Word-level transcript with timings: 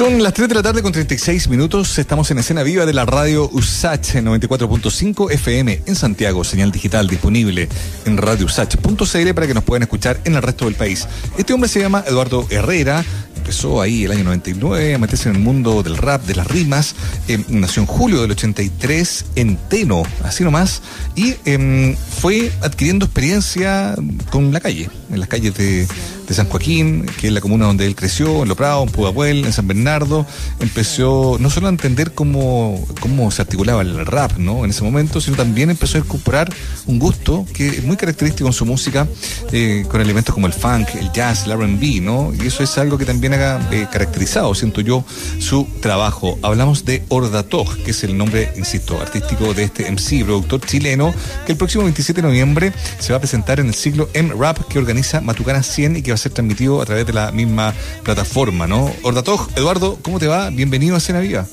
Son 0.00 0.22
las 0.22 0.32
3 0.32 0.48
de 0.48 0.54
la 0.54 0.62
tarde 0.62 0.80
con 0.80 0.92
36 0.92 1.48
minutos. 1.48 1.98
Estamos 1.98 2.30
en 2.30 2.38
escena 2.38 2.62
viva 2.62 2.86
de 2.86 2.94
la 2.94 3.04
radio 3.04 3.50
USACH 3.52 4.14
94.5 4.14 5.30
FM 5.30 5.82
en 5.84 5.94
Santiago. 5.94 6.42
Señal 6.42 6.72
digital 6.72 7.06
disponible 7.06 7.68
en 8.06 8.16
radiousach.cl 8.16 9.34
para 9.34 9.46
que 9.46 9.52
nos 9.52 9.62
puedan 9.62 9.82
escuchar 9.82 10.18
en 10.24 10.36
el 10.36 10.42
resto 10.42 10.64
del 10.64 10.74
país. 10.74 11.06
Este 11.36 11.52
hombre 11.52 11.68
se 11.68 11.80
llama 11.80 12.02
Eduardo 12.06 12.46
Herrera. 12.48 13.04
Empezó 13.36 13.82
ahí 13.82 14.04
el 14.04 14.12
año 14.12 14.24
99 14.24 14.94
a 14.94 14.98
meterse 14.98 15.28
en 15.28 15.36
el 15.36 15.42
mundo 15.42 15.82
del 15.82 15.98
rap, 15.98 16.24
de 16.24 16.34
las 16.34 16.46
rimas. 16.46 16.94
Eh, 17.28 17.44
nació 17.48 17.82
en 17.82 17.86
julio 17.86 18.22
del 18.22 18.30
83 18.30 19.26
en 19.36 19.58
Teno, 19.68 20.04
así 20.24 20.44
nomás. 20.44 20.80
Y 21.14 21.34
eh, 21.44 21.94
fue 22.20 22.50
adquiriendo 22.62 23.04
experiencia 23.04 23.94
con 24.30 24.50
la 24.50 24.60
calle, 24.60 24.88
en 25.10 25.20
las 25.20 25.28
calles 25.28 25.54
de 25.58 25.86
de 26.30 26.36
San 26.36 26.48
Joaquín, 26.48 27.06
que 27.20 27.26
es 27.26 27.32
la 27.32 27.40
comuna 27.40 27.66
donde 27.66 27.84
él 27.86 27.96
creció, 27.96 28.42
en 28.42 28.48
Lo 28.48 28.54
Prado, 28.54 28.84
en 28.84 28.88
Pudahuel, 28.90 29.44
en 29.44 29.52
San 29.52 29.66
Bernardo, 29.66 30.24
empezó 30.60 31.38
no 31.40 31.50
solo 31.50 31.66
a 31.66 31.70
entender 31.70 32.12
cómo, 32.12 32.86
cómo 33.00 33.32
se 33.32 33.42
articulaba 33.42 33.82
el 33.82 34.06
rap 34.06 34.38
¿no? 34.38 34.64
en 34.64 34.70
ese 34.70 34.84
momento, 34.84 35.20
sino 35.20 35.36
también 35.36 35.70
empezó 35.70 35.98
a 35.98 36.02
incorporar 36.02 36.48
un 36.86 37.00
gusto 37.00 37.44
que 37.52 37.66
es 37.66 37.82
muy 37.82 37.96
característico 37.96 38.46
en 38.46 38.52
su 38.52 38.64
música, 38.64 39.08
eh, 39.50 39.84
con 39.90 40.00
elementos 40.00 40.32
como 40.32 40.46
el 40.46 40.52
funk, 40.52 40.90
el 41.00 41.10
jazz, 41.10 41.46
el 41.46 41.52
RB, 41.52 42.00
¿no? 42.00 42.32
Y 42.32 42.46
eso 42.46 42.62
es 42.62 42.78
algo 42.78 42.96
que 42.96 43.06
también 43.06 43.34
ha 43.34 43.58
eh, 43.72 43.88
caracterizado, 43.90 44.54
siento 44.54 44.82
yo, 44.82 45.04
su 45.40 45.66
trabajo. 45.80 46.38
Hablamos 46.42 46.84
de 46.84 47.02
Ordatog, 47.08 47.76
que 47.78 47.90
es 47.90 48.04
el 48.04 48.16
nombre, 48.16 48.52
insisto, 48.56 49.00
artístico 49.00 49.52
de 49.52 49.64
este 49.64 49.90
MC, 49.90 50.24
productor 50.24 50.60
chileno, 50.64 51.12
que 51.44 51.52
el 51.52 51.58
próximo 51.58 51.82
27 51.82 52.22
de 52.22 52.28
noviembre 52.28 52.72
se 53.00 53.12
va 53.12 53.16
a 53.16 53.20
presentar 53.20 53.58
en 53.58 53.66
el 53.66 53.74
ciclo 53.74 54.08
M-Rap 54.14 54.68
que 54.68 54.78
organiza 54.78 55.20
Matucana 55.20 55.64
100 55.64 55.96
y 55.96 56.02
que 56.02 56.12
va 56.12 56.14
a 56.14 56.19
ser 56.20 56.32
transmitido 56.32 56.80
a 56.80 56.86
través 56.86 57.06
de 57.06 57.12
la 57.12 57.32
misma 57.32 57.74
plataforma, 58.04 58.66
¿no? 58.66 58.92
Ordatoj, 59.02 59.48
Eduardo, 59.56 59.98
¿cómo 60.02 60.18
te 60.18 60.26
va? 60.26 60.50
Bienvenido 60.50 60.96
a 60.96 61.00
Cena 61.00 61.20
Viva. 61.20 61.46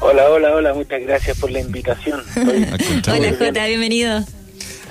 Hola, 0.00 0.28
hola, 0.28 0.54
hola, 0.54 0.74
muchas 0.74 1.00
gracias 1.00 1.38
por 1.38 1.50
la 1.50 1.60
invitación. 1.60 2.22
hola 2.36 3.34
Jota, 3.38 3.66
bienvenido. 3.66 4.24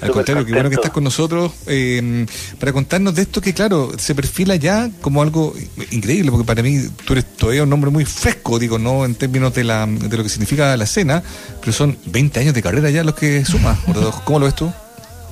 Al 0.01 0.11
contrario, 0.11 0.45
qué 0.45 0.51
bueno 0.51 0.69
que 0.69 0.75
estás 0.75 0.91
con 0.91 1.03
nosotros 1.03 1.53
eh, 1.67 2.25
para 2.59 2.73
contarnos 2.73 3.15
de 3.15 3.21
esto 3.21 3.39
que, 3.39 3.53
claro, 3.53 3.91
se 3.97 4.13
perfila 4.13 4.55
ya 4.57 4.89
como 4.99 5.21
algo 5.21 5.53
increíble, 5.91 6.29
porque 6.29 6.45
para 6.45 6.61
mí 6.61 6.77
tú 7.05 7.13
eres 7.13 7.25
todavía 7.37 7.63
un 7.63 7.69
nombre 7.69 7.89
muy 7.89 8.03
fresco, 8.03 8.59
digo, 8.59 8.77
no 8.77 9.05
en 9.05 9.15
términos 9.15 9.53
de, 9.53 9.63
la, 9.63 9.85
de 9.85 10.17
lo 10.17 10.23
que 10.23 10.29
significa 10.29 10.75
la 10.75 10.83
escena, 10.83 11.23
pero 11.61 11.71
son 11.71 11.97
20 12.05 12.39
años 12.39 12.53
de 12.53 12.61
carrera 12.61 12.89
ya 12.89 13.03
los 13.03 13.15
que 13.15 13.45
sumas. 13.45 13.79
¿Cómo 14.25 14.39
lo 14.39 14.45
ves 14.45 14.55
tú? 14.55 14.73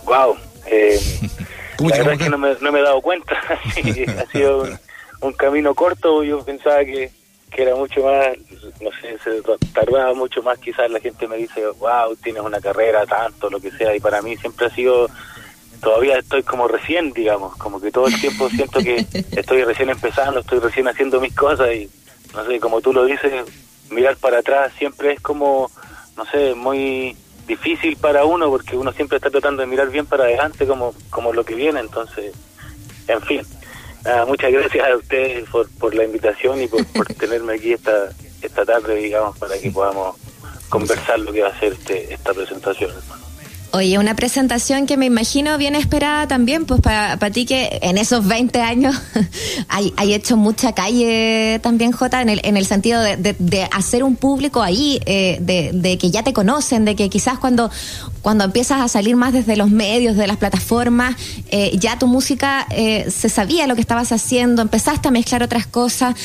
Wow. 0.05 0.37
Eh, 0.67 0.99
la 1.89 1.97
verdad 1.97 2.13
es 2.13 2.19
que 2.19 2.29
no 2.29 2.37
me, 2.37 2.55
no 2.59 2.71
me, 2.71 2.79
he 2.79 2.83
dado 2.83 3.01
cuenta. 3.01 3.35
ha 4.19 4.31
sido 4.31 4.67
un, 5.21 5.33
camino 5.33 5.73
corto. 5.73 6.23
Yo 6.23 6.43
pensaba 6.43 6.83
que, 6.83 7.11
que 7.49 7.61
era 7.61 7.75
mucho 7.75 8.03
más, 8.03 8.37
no 8.81 8.89
sé, 9.01 9.17
se 9.23 9.41
tardaba 9.73 10.13
mucho 10.13 10.41
más. 10.43 10.59
Quizás 10.59 10.89
la 10.89 10.99
gente 10.99 11.27
me 11.27 11.37
dice, 11.37 11.65
wow, 11.79 12.15
tienes 12.23 12.41
una 12.41 12.59
carrera, 12.59 13.05
tanto, 13.05 13.49
lo 13.49 13.59
que 13.59 13.71
sea. 13.71 13.95
Y 13.95 13.99
para 13.99 14.21
mí 14.21 14.37
siempre 14.37 14.67
ha 14.67 14.69
sido, 14.69 15.09
todavía 15.81 16.17
estoy 16.17 16.43
como 16.43 16.67
recién, 16.67 17.13
digamos, 17.13 17.55
como 17.57 17.79
que 17.79 17.91
todo 17.91 18.07
el 18.07 18.19
tiempo 18.19 18.49
siento 18.49 18.79
que 18.79 19.05
estoy 19.31 19.63
recién 19.63 19.89
empezando, 19.89 20.39
estoy 20.39 20.59
recién 20.59 20.87
haciendo 20.87 21.19
mis 21.19 21.35
cosas. 21.35 21.73
Y 21.73 21.89
no 22.33 22.45
sé, 22.45 22.59
como 22.59 22.81
tú 22.81 22.93
lo 22.93 23.05
dices, 23.05 23.31
mirar 23.89 24.15
para 24.17 24.39
atrás 24.39 24.71
siempre 24.77 25.13
es 25.13 25.19
como, 25.21 25.69
no 26.15 26.25
sé, 26.25 26.55
muy 26.55 27.15
difícil 27.51 27.97
para 27.97 28.23
uno 28.23 28.49
porque 28.49 28.77
uno 28.77 28.93
siempre 28.93 29.17
está 29.17 29.29
tratando 29.29 29.61
de 29.61 29.67
mirar 29.67 29.89
bien 29.89 30.05
para 30.05 30.23
adelante 30.23 30.65
como, 30.65 30.93
como 31.09 31.33
lo 31.33 31.43
que 31.43 31.55
viene, 31.55 31.81
entonces, 31.81 32.33
en 33.07 33.21
fin. 33.21 33.41
muchas 34.25 34.51
gracias 34.51 34.87
a 34.87 34.95
ustedes 34.95 35.49
por, 35.49 35.69
por 35.71 35.93
la 35.93 36.05
invitación 36.05 36.61
y 36.61 36.67
por, 36.67 36.85
por 36.87 37.05
tenerme 37.21 37.55
aquí 37.55 37.73
esta, 37.73 38.09
esta 38.41 38.65
tarde, 38.65 38.95
digamos, 38.95 39.37
para 39.37 39.59
que 39.59 39.69
podamos 39.69 40.15
conversar 40.69 41.19
lo 41.19 41.33
que 41.33 41.41
va 41.41 41.49
a 41.49 41.59
ser 41.59 41.73
este, 41.73 42.13
esta 42.13 42.33
presentación, 42.33 42.91
Oye, 43.73 43.97
una 43.97 44.15
presentación 44.15 44.85
que 44.85 44.97
me 44.97 45.05
imagino 45.05 45.57
bien 45.57 45.75
esperada 45.75 46.27
también, 46.27 46.65
pues 46.65 46.81
para 46.81 47.31
ti 47.31 47.45
que 47.45 47.79
en 47.81 47.97
esos 47.97 48.27
20 48.27 48.59
años 48.61 48.95
hay, 49.69 49.93
hay, 49.95 50.13
hecho 50.13 50.35
mucha 50.35 50.73
calle 50.73 51.59
también, 51.63 51.93
Jota, 51.93 52.21
en 52.21 52.27
el, 52.27 52.41
en 52.43 52.57
el 52.57 52.65
sentido 52.65 53.01
de, 53.01 53.15
de, 53.17 53.69
hacer 53.71 54.03
un 54.03 54.17
público 54.17 54.61
ahí, 54.61 54.99
eh, 55.05 55.37
de, 55.39 55.71
de, 55.73 55.97
que 55.97 56.11
ya 56.11 56.21
te 56.21 56.33
conocen, 56.33 56.83
de 56.83 56.97
que 56.97 57.09
quizás 57.09 57.39
cuando, 57.39 57.71
cuando 58.21 58.43
empiezas 58.43 58.81
a 58.81 58.89
salir 58.89 59.15
más 59.15 59.31
desde 59.31 59.55
los 59.55 59.69
medios, 59.69 60.17
de 60.17 60.27
las 60.27 60.35
plataformas, 60.35 61.15
eh, 61.49 61.77
ya 61.77 61.97
tu 61.97 62.07
música 62.07 62.67
eh, 62.71 63.09
se 63.09 63.29
sabía 63.29 63.67
lo 63.67 63.75
que 63.75 63.81
estabas 63.81 64.11
haciendo, 64.11 64.61
empezaste 64.61 65.07
a 65.07 65.11
mezclar 65.11 65.43
otras 65.43 65.65
cosas. 65.65 66.15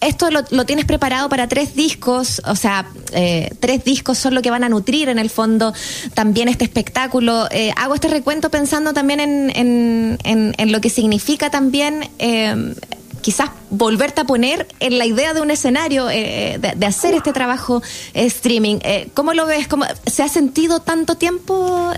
Eh, 0.00 0.06
esto 0.08 0.28
lo, 0.30 0.64
tienes 0.64 0.84
preparado 0.84 1.28
para 1.28 1.48
tres 1.48 1.74
discos, 1.74 2.40
o 2.46 2.54
sea, 2.54 2.86
eh, 3.12 3.50
tres 3.60 3.84
discos 3.84 4.18
son 4.18 4.34
lo 4.34 4.42
que 4.42 4.50
van 4.50 4.64
a 4.64 4.68
nutrir 4.68 5.08
en 5.08 5.18
el 5.18 5.30
fondo 5.30 5.72
también 6.14 6.48
este 6.48 6.64
espectáculo. 6.64 7.48
Eh, 7.50 7.72
hago 7.76 7.94
este 7.94 8.08
recuento 8.08 8.50
pensando 8.50 8.92
también 8.92 9.20
en, 9.20 10.18
en, 10.24 10.72
lo 10.72 10.80
que 10.80 10.90
significa 10.90 11.50
también 11.50 12.08
eh, 12.18 12.74
quizás 13.20 13.50
volverte 13.70 14.20
a 14.20 14.24
poner 14.24 14.66
en 14.80 14.98
la 14.98 15.06
idea 15.06 15.34
de 15.34 15.40
un 15.40 15.50
escenario, 15.50 16.06
de, 16.06 16.86
hacer 16.86 17.14
este 17.14 17.32
trabajo 17.32 17.82
streaming. 18.14 18.78
¿Cómo 19.14 19.34
lo 19.34 19.46
ves? 19.46 19.68
¿Cómo, 19.68 19.84
¿Se 20.06 20.22
ha 20.22 20.28
sentido 20.28 20.80
tanto 20.80 21.16
tiempo 21.16 21.92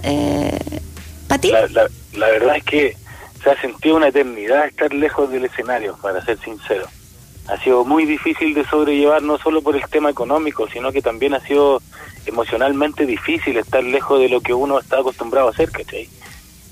para 1.28 1.41
ti? 1.41 1.50
la 1.50 2.28
verdad 2.28 2.56
es 2.56 2.65
que 2.65 2.97
se 3.42 3.50
ha 3.50 3.60
sentido 3.60 3.97
una 3.97 4.09
eternidad 4.09 4.66
estar 4.66 4.92
lejos 4.92 5.30
del 5.30 5.44
escenario, 5.44 5.97
para 6.00 6.25
ser 6.25 6.38
sincero 6.41 6.88
ha 7.48 7.56
sido 7.59 7.84
muy 7.84 8.04
difícil 8.04 8.54
de 8.54 8.64
sobrellevar, 8.64 9.22
no 9.22 9.38
solo 9.38 9.62
por 9.62 9.75
el 9.75 9.88
tema 9.88 10.10
económico, 10.10 10.69
sino 10.69 10.92
que 10.92 11.00
también 11.00 11.34
ha 11.34 11.41
sido 11.41 11.81
emocionalmente 12.26 13.06
difícil 13.06 13.56
estar 13.56 13.82
lejos 13.82 14.20
de 14.20 14.28
lo 14.28 14.41
que 14.41 14.53
uno 14.53 14.78
está 14.78 14.98
acostumbrado 14.98 15.48
a 15.48 15.50
hacer, 15.50 15.70
¿cachai? 15.70 16.09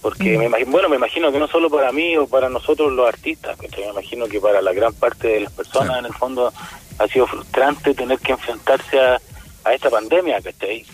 Porque, 0.02 0.36
me 0.38 0.44
imagino, 0.44 0.70
bueno, 0.70 0.88
me 0.88 0.96
imagino 0.96 1.32
que 1.32 1.38
no 1.38 1.48
solo 1.48 1.70
para 1.70 1.90
mí 1.92 2.16
o 2.16 2.28
para 2.28 2.48
nosotros 2.50 2.92
los 2.92 3.08
artistas, 3.08 3.56
¿cachai? 3.56 3.84
Me 3.84 3.90
imagino 3.90 4.26
que 4.26 4.38
para 4.38 4.60
la 4.60 4.72
gran 4.72 4.92
parte 4.92 5.28
de 5.28 5.40
las 5.40 5.52
personas, 5.52 5.98
en 5.98 6.06
el 6.06 6.14
fondo, 6.14 6.52
ha 6.98 7.08
sido 7.08 7.26
frustrante 7.26 7.94
tener 7.94 8.18
que 8.18 8.32
enfrentarse 8.32 9.00
a, 9.00 9.18
a 9.64 9.74
esta 9.74 9.88
pandemia, 9.88 10.40
¿cachai? 10.42 10.84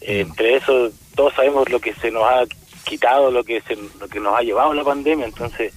Entre 0.00 0.56
eso, 0.56 0.90
todos 1.14 1.32
sabemos 1.34 1.68
lo 1.70 1.80
que 1.80 1.94
se 1.94 2.10
nos 2.10 2.24
ha 2.24 2.42
quitado, 2.84 3.30
lo 3.30 3.44
que, 3.44 3.60
se, 3.62 3.76
lo 4.00 4.08
que 4.08 4.18
nos 4.18 4.36
ha 4.36 4.42
llevado 4.42 4.74
la 4.74 4.84
pandemia, 4.84 5.26
entonces 5.26 5.72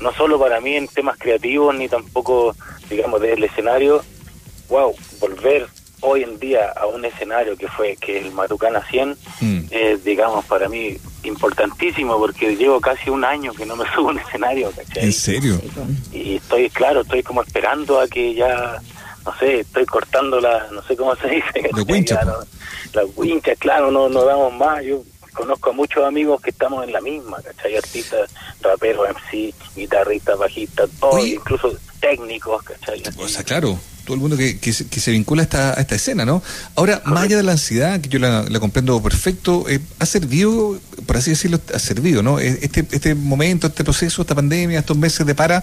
no 0.00 0.12
solo 0.12 0.38
para 0.38 0.60
mí 0.60 0.76
en 0.76 0.88
temas 0.88 1.18
creativos 1.18 1.74
ni 1.74 1.88
tampoco, 1.88 2.54
digamos, 2.88 3.20
del 3.20 3.44
escenario, 3.44 4.02
wow, 4.68 4.94
volver 5.20 5.68
hoy 6.00 6.22
en 6.22 6.38
día 6.38 6.72
a 6.76 6.86
un 6.86 7.04
escenario 7.04 7.56
que 7.56 7.68
fue 7.68 7.96
que 7.96 8.18
el 8.18 8.32
Matucana 8.32 8.82
100 8.88 9.16
mm. 9.40 9.60
es, 9.70 10.04
digamos, 10.04 10.44
para 10.44 10.68
mí 10.68 10.96
importantísimo 11.22 12.18
porque 12.18 12.56
llevo 12.56 12.80
casi 12.80 13.10
un 13.10 13.24
año 13.24 13.52
que 13.52 13.66
no 13.66 13.76
me 13.76 13.84
subo 13.94 14.08
a 14.08 14.12
un 14.12 14.18
escenario, 14.18 14.70
¿cachai? 14.70 15.04
¿En 15.04 15.12
serio? 15.12 15.60
Y 16.12 16.36
estoy, 16.36 16.70
claro, 16.70 17.00
estoy 17.02 17.22
como 17.22 17.42
esperando 17.42 18.00
a 18.00 18.08
que 18.08 18.34
ya, 18.34 18.80
no 19.24 19.38
sé, 19.38 19.60
estoy 19.60 19.86
cortando 19.86 20.40
la, 20.40 20.68
no 20.70 20.82
sé 20.82 20.96
cómo 20.96 21.16
se 21.16 21.28
dice. 21.28 21.70
La 21.72 21.82
wincha. 21.82 22.20
la 22.92 23.04
wincha, 23.16 23.54
claro, 23.56 23.90
no, 23.90 24.08
no 24.08 24.24
damos 24.24 24.52
más. 24.54 24.84
Yo 24.84 25.02
conozco 25.36 25.70
a 25.70 25.72
muchos 25.72 26.04
amigos 26.04 26.40
que 26.40 26.50
estamos 26.50 26.82
en 26.84 26.92
la 26.92 27.00
misma, 27.00 27.36
¿cachai? 27.42 27.76
Artistas, 27.76 28.30
raperos, 28.60 29.06
MC, 29.08 29.54
guitarristas, 29.76 30.38
bajistas, 30.38 30.90
todos, 30.98 31.26
incluso 31.26 31.76
técnicos, 32.00 32.62
¿cachai? 32.62 33.02
O 33.18 33.28
sea, 33.28 33.44
claro, 33.44 33.78
todo 34.04 34.14
el 34.14 34.20
mundo 34.20 34.36
que, 34.36 34.58
que, 34.58 34.72
se, 34.72 35.10
vincula 35.10 35.42
a 35.42 35.44
esta, 35.44 35.78
a 35.78 35.80
esta 35.80 35.94
escena, 35.94 36.24
¿no? 36.24 36.42
Ahora, 36.74 37.02
más 37.04 37.24
allá 37.24 37.36
de 37.36 37.42
la 37.42 37.52
ansiedad, 37.52 38.00
que 38.00 38.08
yo 38.08 38.18
la, 38.18 38.46
comprendo 38.58 39.02
perfecto, 39.02 39.68
eh, 39.68 39.80
ha 39.98 40.06
servido, 40.06 40.80
por 41.04 41.18
así 41.18 41.30
decirlo, 41.30 41.60
ha 41.74 41.78
servido, 41.78 42.22
¿no? 42.22 42.38
Este, 42.38 42.86
este 42.90 43.14
momento, 43.14 43.66
este 43.66 43.84
proceso, 43.84 44.22
esta 44.22 44.34
pandemia, 44.34 44.78
estos 44.78 44.96
meses 44.96 45.26
de 45.26 45.34
para, 45.34 45.62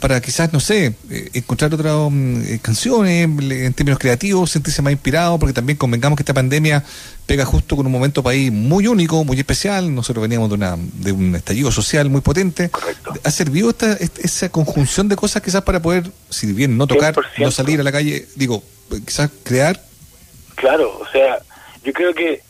para 0.00 0.20
quizás, 0.20 0.52
no 0.52 0.60
sé, 0.60 0.94
eh, 1.10 1.30
encontrar 1.34 1.74
otras 1.74 1.94
um, 1.94 2.42
canciones 2.58 3.28
en 3.28 3.72
términos 3.74 3.98
creativos, 3.98 4.50
sentirse 4.50 4.80
más 4.82 4.92
inspirado, 4.92 5.38
porque 5.38 5.52
también 5.52 5.76
convengamos 5.76 6.16
que 6.16 6.22
esta 6.22 6.34
pandemia 6.34 6.84
pega 7.26 7.44
justo 7.44 7.76
con 7.76 7.86
un 7.86 7.92
momento 7.92 8.22
país 8.22 8.52
muy 8.52 8.86
único, 8.86 9.24
muy 9.24 9.38
especial. 9.38 9.94
Nosotros 9.94 10.22
veníamos 10.22 10.48
de, 10.48 10.54
una, 10.54 10.76
de 10.76 11.12
un 11.12 11.34
estallido 11.34 11.70
social 11.72 12.08
muy 12.10 12.20
potente. 12.20 12.70
¿Ha 13.24 13.30
servido 13.30 13.70
esta, 13.70 13.92
esa 13.94 14.48
conjunción 14.48 15.08
de 15.08 15.16
cosas 15.16 15.42
quizás 15.42 15.62
para 15.62 15.82
poder, 15.82 16.10
si 16.30 16.52
bien 16.52 16.76
no 16.76 16.86
tocar, 16.86 17.14
no 17.38 17.50
salir 17.50 17.80
a 17.80 17.82
la 17.82 17.92
calle, 17.92 18.26
digo, 18.36 18.62
quizás 19.04 19.30
crear? 19.42 19.82
Claro, 20.54 20.98
o 21.00 21.06
sea, 21.10 21.38
yo 21.84 21.92
creo 21.92 22.14
que 22.14 22.40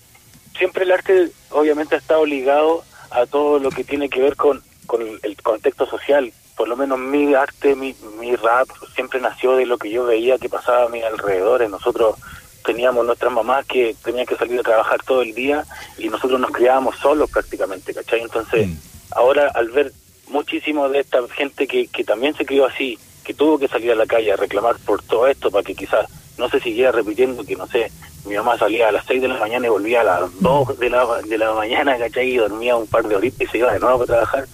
siempre 0.56 0.84
el 0.84 0.92
arte 0.92 1.30
obviamente 1.50 1.94
ha 1.94 1.98
estado 1.98 2.26
ligado 2.26 2.84
a 3.10 3.26
todo 3.26 3.58
lo 3.58 3.70
que 3.70 3.84
tiene 3.84 4.08
que 4.08 4.20
ver 4.20 4.36
con, 4.36 4.62
con 4.88 5.02
el 5.22 5.42
contexto 5.42 5.86
social. 5.86 6.32
Por 6.56 6.66
lo 6.66 6.76
menos 6.76 6.98
mi 6.98 7.32
arte, 7.34 7.76
mi, 7.76 7.94
mi 8.18 8.34
rap, 8.34 8.66
siempre 8.96 9.20
nació 9.20 9.54
de 9.54 9.66
lo 9.66 9.78
que 9.78 9.90
yo 9.90 10.04
veía 10.04 10.38
que 10.38 10.48
pasaba 10.48 10.86
a 10.86 10.88
mi 10.88 11.00
alrededor. 11.02 11.68
Nosotros 11.70 12.16
teníamos 12.64 13.06
nuestras 13.06 13.32
mamás 13.32 13.64
que 13.66 13.94
tenían 14.02 14.26
que 14.26 14.34
salir 14.34 14.58
a 14.58 14.64
trabajar 14.64 15.00
todo 15.04 15.22
el 15.22 15.34
día 15.34 15.64
y 15.96 16.08
nosotros 16.08 16.40
nos 16.40 16.50
criábamos 16.50 16.96
solos 16.98 17.30
prácticamente, 17.30 17.94
¿cachai? 17.94 18.22
Entonces, 18.22 18.66
mm. 18.66 18.76
ahora 19.12 19.52
al 19.54 19.70
ver 19.70 19.92
muchísimo 20.28 20.88
de 20.88 21.00
esta 21.00 21.20
gente 21.28 21.68
que, 21.68 21.86
que 21.86 22.02
también 22.02 22.34
se 22.34 22.44
crió 22.44 22.66
así, 22.66 22.98
que 23.24 23.34
tuvo 23.34 23.58
que 23.58 23.68
salir 23.68 23.92
a 23.92 23.94
la 23.94 24.06
calle 24.06 24.32
a 24.32 24.36
reclamar 24.36 24.76
por 24.84 25.02
todo 25.02 25.28
esto 25.28 25.50
para 25.50 25.62
que 25.62 25.74
quizás 25.74 26.06
no 26.38 26.48
se 26.48 26.60
siguiera 26.60 26.92
repitiendo 26.92 27.44
que, 27.44 27.56
no 27.56 27.66
sé, 27.66 27.90
mi 28.26 28.36
mamá 28.36 28.58
salía 28.58 28.88
a 28.88 28.92
las 28.92 29.06
6 29.06 29.22
de 29.22 29.28
la 29.28 29.38
mañana 29.38 29.66
y 29.66 29.70
volvía 29.70 30.02
a 30.02 30.04
las 30.04 30.40
2 30.40 30.78
de 30.78 30.90
la, 30.90 31.06
de 31.22 31.38
la 31.38 31.52
mañana, 31.52 31.98
¿cachai? 31.98 32.30
Y 32.30 32.36
dormía 32.36 32.76
un 32.76 32.86
par 32.86 33.06
de 33.08 33.16
horitas 33.16 33.40
y 33.40 33.46
se 33.46 33.58
iba 33.58 33.72
de 33.72 33.80
nuevo 33.80 34.02
a 34.02 34.06
trabajar. 34.06 34.46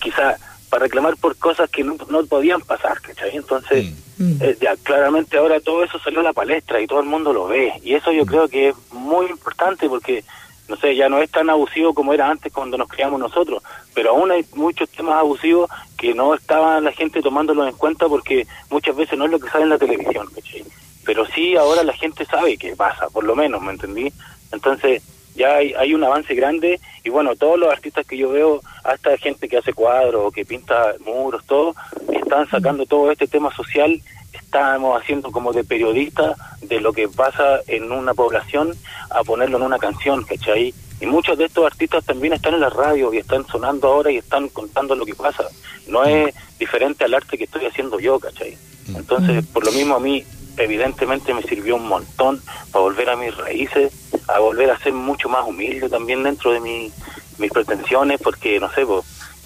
Quizás 0.00 0.40
para 0.70 0.84
reclamar 0.84 1.16
por 1.16 1.36
cosas 1.36 1.68
que 1.68 1.82
no, 1.82 1.96
no 2.08 2.24
podían 2.26 2.60
pasar, 2.62 3.00
¿cachai? 3.00 3.36
Entonces, 3.36 3.92
mm. 4.18 4.36
eh, 4.40 4.56
ya 4.60 4.76
claramente 4.76 5.36
ahora 5.36 5.60
todo 5.60 5.82
eso 5.82 5.98
salió 5.98 6.20
a 6.20 6.24
la 6.24 6.32
palestra 6.32 6.80
y 6.80 6.86
todo 6.86 7.00
el 7.00 7.06
mundo 7.06 7.32
lo 7.32 7.48
ve. 7.48 7.72
Y 7.82 7.94
eso 7.94 8.12
yo 8.12 8.24
mm. 8.24 8.28
creo 8.28 8.48
que 8.48 8.68
es 8.68 8.76
muy 8.92 9.26
importante 9.26 9.88
porque, 9.88 10.24
no 10.68 10.76
sé, 10.76 10.94
ya 10.94 11.08
no 11.08 11.18
es 11.18 11.30
tan 11.30 11.50
abusivo 11.50 11.92
como 11.92 12.14
era 12.14 12.30
antes 12.30 12.52
cuando 12.52 12.78
nos 12.78 12.88
criamos 12.88 13.18
nosotros, 13.18 13.62
pero 13.94 14.10
aún 14.10 14.30
hay 14.30 14.46
muchos 14.54 14.88
temas 14.90 15.16
abusivos 15.16 15.68
que 15.98 16.14
no 16.14 16.34
estaba 16.34 16.80
la 16.80 16.92
gente 16.92 17.20
tomándolos 17.20 17.68
en 17.68 17.76
cuenta 17.76 18.08
porque 18.08 18.46
muchas 18.70 18.94
veces 18.94 19.18
no 19.18 19.24
es 19.24 19.32
lo 19.32 19.40
que 19.40 19.50
sale 19.50 19.64
en 19.64 19.70
la 19.70 19.78
televisión, 19.78 20.28
¿cachai? 20.32 20.64
Pero 21.04 21.26
sí 21.26 21.56
ahora 21.56 21.82
la 21.82 21.94
gente 21.94 22.24
sabe 22.26 22.56
que 22.56 22.76
pasa, 22.76 23.08
por 23.10 23.24
lo 23.24 23.34
menos, 23.34 23.60
¿me 23.60 23.72
entendí? 23.72 24.12
Entonces, 24.52 25.02
ya 25.34 25.56
hay, 25.56 25.94
un 25.94 26.04
avance 26.04 26.34
grande 26.34 26.80
y 27.04 27.10
bueno, 27.10 27.36
todos 27.36 27.58
los 27.58 27.70
artistas 27.70 28.06
que 28.06 28.16
yo 28.16 28.30
veo, 28.30 28.60
hasta 28.84 29.16
gente 29.16 29.48
que 29.48 29.58
hace 29.58 29.72
cuadros, 29.72 30.32
que 30.32 30.44
pinta 30.44 30.94
muros, 31.04 31.44
todo, 31.44 31.74
están 32.12 32.48
sacando 32.48 32.86
todo 32.86 33.10
este 33.10 33.26
tema 33.26 33.54
social, 33.54 34.00
estamos 34.32 35.00
haciendo 35.00 35.30
como 35.30 35.52
de 35.52 35.64
periodista 35.64 36.34
de 36.62 36.80
lo 36.80 36.92
que 36.92 37.08
pasa 37.08 37.60
en 37.66 37.90
una 37.92 38.14
población 38.14 38.74
a 39.10 39.22
ponerlo 39.22 39.58
en 39.58 39.64
una 39.64 39.78
canción, 39.78 40.24
¿cachai? 40.24 40.74
Y 41.00 41.06
muchos 41.06 41.38
de 41.38 41.46
estos 41.46 41.64
artistas 41.64 42.04
también 42.04 42.34
están 42.34 42.54
en 42.54 42.60
la 42.60 42.68
radio 42.68 43.12
y 43.12 43.18
están 43.18 43.46
sonando 43.46 43.88
ahora 43.88 44.10
y 44.10 44.18
están 44.18 44.48
contando 44.48 44.94
lo 44.94 45.06
que 45.06 45.14
pasa. 45.14 45.44
No 45.88 46.04
es 46.04 46.34
diferente 46.58 47.04
al 47.04 47.14
arte 47.14 47.38
que 47.38 47.44
estoy 47.44 47.64
haciendo 47.64 47.98
yo, 47.98 48.20
¿cachai? 48.20 48.56
Entonces, 48.94 49.46
por 49.46 49.64
lo 49.64 49.72
mismo 49.72 49.94
a 49.94 50.00
mí 50.00 50.24
evidentemente 50.56 51.32
me 51.32 51.42
sirvió 51.42 51.76
un 51.76 51.88
montón 51.88 52.40
para 52.70 52.82
volver 52.82 53.10
a 53.10 53.16
mis 53.16 53.34
raíces, 53.36 53.92
a 54.34 54.38
volver 54.38 54.70
a 54.70 54.78
ser 54.78 54.92
mucho 54.92 55.28
más 55.28 55.46
humilde 55.46 55.88
también 55.88 56.22
dentro 56.22 56.52
de 56.52 56.60
mi, 56.60 56.92
mis 57.38 57.50
pretensiones, 57.50 58.20
porque 58.20 58.60
no 58.60 58.70
sé, 58.70 58.84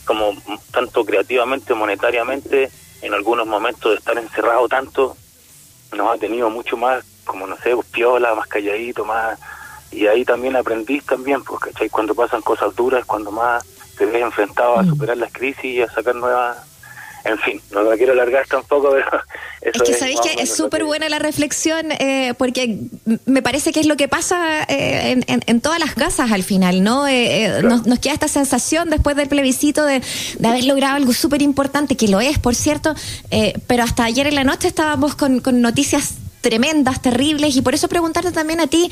como 0.04 0.32
tanto 0.70 1.04
creativamente, 1.04 1.74
monetariamente, 1.74 2.70
en 3.02 3.14
algunos 3.14 3.46
momentos 3.46 3.92
de 3.92 3.98
estar 3.98 4.18
encerrado 4.18 4.68
tanto, 4.68 5.16
nos 5.96 6.14
ha 6.14 6.18
tenido 6.18 6.50
mucho 6.50 6.76
más, 6.76 7.04
como 7.24 7.46
no 7.46 7.56
sé, 7.56 7.74
piola, 7.92 8.34
más 8.34 8.46
calladito, 8.46 9.04
más... 9.04 9.38
Y 9.90 10.08
ahí 10.08 10.24
también 10.24 10.56
aprendí 10.56 11.00
también, 11.00 11.44
pues, 11.44 11.60
¿cachai? 11.60 11.88
Cuando 11.88 12.16
pasan 12.16 12.42
cosas 12.42 12.74
duras, 12.74 13.04
cuando 13.04 13.30
más 13.30 13.64
te 13.96 14.06
ves 14.06 14.22
enfrentado 14.22 14.76
a 14.76 14.82
mm. 14.82 14.88
superar 14.88 15.16
las 15.16 15.32
crisis 15.32 15.64
y 15.64 15.82
a 15.82 15.88
sacar 15.88 16.16
nuevas 16.16 16.56
en 17.24 17.38
fin, 17.38 17.60
no 17.70 17.84
me 17.84 17.96
quiero 17.96 18.12
alargar 18.12 18.46
tampoco, 18.46 18.90
pero 18.92 19.22
eso 19.62 19.82
es 19.82 19.90
que 19.90 19.94
sabéis 19.94 20.20
que 20.20 20.42
es 20.42 20.54
súper 20.54 20.84
buena 20.84 21.08
la 21.08 21.18
reflexión, 21.18 21.90
eh, 21.92 22.34
porque 22.36 22.78
me 23.24 23.40
parece 23.40 23.72
que 23.72 23.80
es 23.80 23.86
lo 23.86 23.96
que 23.96 24.08
pasa 24.08 24.62
eh, 24.68 25.20
en, 25.26 25.60
todas 25.62 25.78
las 25.78 25.94
casas 25.94 26.32
al 26.32 26.42
final, 26.42 26.82
¿no? 26.82 27.08
Eh, 27.08 27.62
nos, 27.62 27.98
queda 27.98 28.12
esta 28.12 28.28
sensación 28.28 28.90
después 28.90 29.16
del 29.16 29.28
plebiscito 29.28 29.84
de, 29.84 30.02
haber 30.44 30.64
logrado 30.64 30.96
algo 30.96 31.14
súper 31.14 31.40
importante, 31.40 31.96
que 31.96 32.08
lo 32.08 32.20
es, 32.20 32.38
por 32.38 32.54
cierto, 32.54 32.94
pero 33.66 33.82
hasta 33.82 34.04
ayer 34.04 34.26
en 34.26 34.34
la 34.34 34.44
noche 34.44 34.68
estábamos 34.68 35.14
con, 35.14 35.40
con 35.40 35.62
noticias 35.62 36.14
tremendas, 36.42 37.00
terribles, 37.00 37.56
y 37.56 37.62
por 37.62 37.74
eso 37.74 37.88
preguntarte 37.88 38.32
también 38.32 38.60
a 38.60 38.66
ti, 38.66 38.90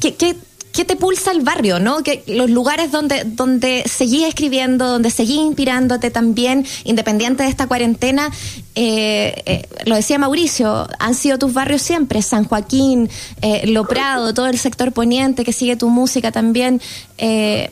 ¿qué, 0.00 0.14
qué 0.14 0.36
¿qué 0.72 0.84
te 0.84 0.96
pulsa 0.96 1.30
el 1.30 1.40
barrio, 1.40 1.78
no? 1.78 2.02
Que 2.02 2.22
los 2.26 2.50
lugares 2.50 2.90
donde, 2.90 3.22
donde 3.24 3.84
seguí 3.86 4.24
escribiendo, 4.24 4.86
donde 4.86 5.10
seguí 5.10 5.34
inspirándote 5.34 6.10
también, 6.10 6.66
independiente 6.84 7.42
de 7.42 7.50
esta 7.50 7.66
cuarentena, 7.66 8.30
eh, 8.74 9.34
eh, 9.44 9.68
lo 9.84 9.94
decía 9.94 10.18
Mauricio, 10.18 10.88
han 10.98 11.14
sido 11.14 11.38
tus 11.38 11.52
barrios 11.52 11.82
siempre, 11.82 12.22
San 12.22 12.44
Joaquín, 12.44 13.10
eh, 13.42 13.66
Lo 13.66 13.86
Prado, 13.86 14.32
todo 14.32 14.46
el 14.46 14.58
sector 14.58 14.92
poniente 14.92 15.44
que 15.44 15.52
sigue 15.52 15.76
tu 15.76 15.88
música 15.88 16.32
también, 16.32 16.80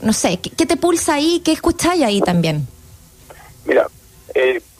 no 0.02 0.12
sé, 0.12 0.38
¿qué, 0.38 0.67
te 0.67 0.76
pulsa 0.76 1.14
ahí? 1.14 1.41
¿Qué 1.44 1.52
escucháis 1.52 2.02
ahí 2.02 2.20
también? 2.20 2.69
Mira, 3.64 3.87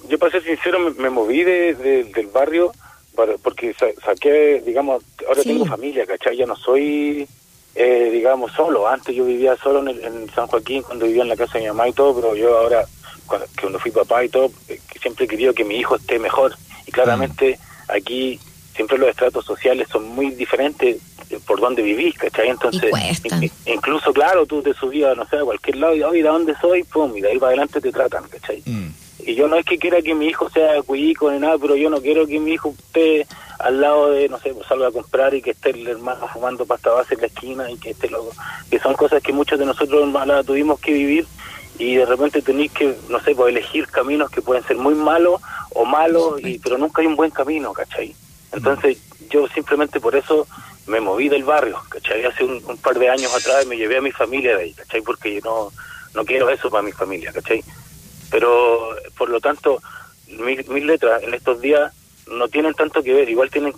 yo 0.09 0.19
para 0.19 0.33
ser 0.33 0.45
sincero 0.45 0.79
me, 0.97 1.11
moví 1.11 1.43
del 1.43 2.29
barrio 2.33 2.73
porque 3.43 3.75
saqué, 4.05 4.63
digamos, 4.65 5.03
ahora 5.27 5.43
tengo 5.43 5.67
familia, 5.67 6.07
¿cachai? 6.07 6.37
Ya 6.37 6.47
no 6.47 6.57
soy 6.57 7.27
eh, 7.75 8.11
digamos, 8.13 8.53
solo. 8.53 8.89
Antes 8.89 9.15
yo 9.15 9.25
vivía 9.25 9.57
solo 9.57 9.89
en, 9.89 10.31
San 10.35 10.47
Joaquín, 10.47 10.83
cuando 10.83 11.07
vivía 11.07 11.23
en 11.23 11.29
la 11.29 11.37
casa 11.37 11.55
de 11.55 11.61
mi 11.61 11.69
mamá 11.69 11.89
y 11.89 11.93
todo, 11.93 12.15
pero 12.15 12.35
yo 12.35 12.59
ahora, 12.59 12.85
cuando, 13.27 13.47
cuando 13.61 13.79
fui 13.79 13.91
papá 13.91 14.25
y 14.25 14.29
todo, 14.29 14.51
eh, 14.69 14.81
siempre 15.01 15.25
he 15.25 15.29
querido 15.29 15.55
que 15.55 15.65
mi 15.65 15.77
hijo 15.77 15.97
esté 15.97 16.19
mejor. 16.19 16.55
Y 16.87 16.93
claramente 16.93 17.59
mm. 17.59 17.93
aquí 17.93 18.41
siempre 18.75 18.99
los 18.99 19.11
estratos 19.11 19.45
sociales 19.45 19.89
son 19.91 20.09
muy 20.09 20.31
diferentes 20.31 20.99
por 21.47 21.61
donde 21.61 21.83
vivís, 21.83 22.17
¿cachai? 22.17 22.49
Entonces, 22.49 22.91
incluso, 23.67 24.13
claro, 24.13 24.47
tú 24.47 24.63
te 24.63 24.75
subías, 24.75 25.17
no 25.17 25.27
sé, 25.27 25.37
a 25.37 25.45
cualquier 25.45 25.77
lado 25.77 25.95
y, 25.95 26.03
oye, 26.03 26.23
¿de 26.23 26.29
dónde 26.29 26.55
soy? 26.61 26.83
Pum, 26.85 27.17
y 27.17 27.21
de 27.21 27.29
ahí 27.29 27.39
para 27.39 27.51
adelante 27.51 27.81
te 27.81 27.93
tratan, 27.93 28.25
¿cachai? 28.29 28.63
Mm. 28.67 28.89
Y 29.27 29.35
yo 29.35 29.49
no 29.49 29.57
es 29.57 29.65
que 29.65 29.79
quiera 29.79 30.03
que 30.03 30.15
mi 30.15 30.27
hijo 30.27 30.49
sea 30.51 30.83
cuico 30.83 31.31
ni 31.31 31.39
nada, 31.39 31.57
pero 31.59 31.77
yo 31.77 31.91
no 31.91 32.01
quiero 32.01 32.27
que 32.27 32.39
mi 32.39 32.53
hijo 32.53 32.75
esté 32.79 33.27
al 33.59 33.81
lado 33.81 34.11
de, 34.11 34.29
no 34.29 34.39
sé, 34.39 34.55
pues 34.55 34.67
salga 34.67 34.89
a 34.89 34.93
comprar 34.93 35.35
y 35.35 35.43
que 35.43 35.51
esté 35.51 35.71
el 35.71 35.87
hermano 35.87 36.27
fumando 36.29 36.65
pasta 36.65 36.91
base 36.91 37.15
en 37.15 37.21
la 37.21 37.27
esquina 37.27 37.71
y 37.71 37.77
que 37.77 37.91
esté 37.91 38.09
loco. 38.09 38.33
Que 38.71 38.79
son 38.79 38.95
cosas 38.95 39.23
que 39.23 39.33
muchos 39.33 39.59
de 39.59 39.67
nosotros 39.67 40.11
la 40.27 40.43
tuvimos 40.43 40.81
que 40.81 40.93
vivir 40.93 41.27
y 41.79 41.95
de 41.95 42.07
repente 42.07 42.43
tenéis 42.43 42.73
que, 42.73 42.95
no 43.09 43.21
sé, 43.21 43.35
pues 43.35 43.51
elegir 43.51 43.87
caminos 43.89 44.31
que 44.31 44.43
pueden 44.43 44.63
ser 44.65 44.77
muy 44.77 44.95
malos 44.95 45.41
o 45.73 45.85
malos, 45.85 46.41
y, 46.43 46.59
pero 46.59 46.79
nunca 46.79 47.01
hay 47.01 47.07
un 47.07 47.17
buen 47.17 47.31
camino, 47.31 47.73
¿cachai? 47.73 48.15
Entonces 48.53 48.99
yo 49.31 49.47
simplemente 49.49 50.01
por 50.01 50.17
eso 50.17 50.47
me 50.87 51.01
moví 51.01 51.29
del 51.29 51.45
barrio, 51.45 51.81
¿cachai? 51.89 52.25
Hace 52.25 52.45
un, 52.45 52.61
par 52.79 52.99
de 52.99 53.09
años 53.09 53.35
atrás 53.35 53.67
me 53.67 53.77
llevé 53.77 53.99
a 53.99 54.03
mi 54.03 54.13
familia 54.13 54.57
de 54.57 54.65
ahí, 54.65 54.75
¿cachai? 54.75 55.01
Porque 55.03 55.35
yo 55.35 55.41
no, 55.45 55.73
no 56.15 56.25
quiero 56.25 56.51
eso 56.51 56.69
para 56.71 56.83
mi 56.83 56.93
familia, 56.93 57.33
¿cachai? 57.33 57.63
Pero 58.31 58.97
por 59.17 59.29
lo 59.29 59.41
tanto, 59.41 59.81
mis, 60.29 60.67
mis 60.69 60.85
letras 60.85 61.23
en 61.23 61.35
estos 61.35 61.61
días 61.61 61.93
no 62.29 62.49
tienen 62.49 62.75
tanto 62.75 63.03
que 63.03 63.13
ver, 63.13 63.29
igual 63.29 63.51
tienen 63.51 63.75